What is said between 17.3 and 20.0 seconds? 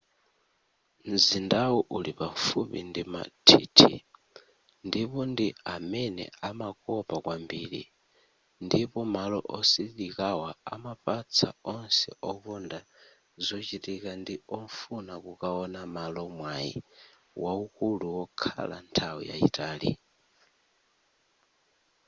wawukulu wokhala nthawi yayitali